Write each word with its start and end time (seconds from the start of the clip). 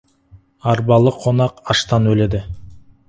Арбалы 0.71 1.13
қонақ 1.25 1.63
аштан 1.75 2.09
өледі. 2.15 2.43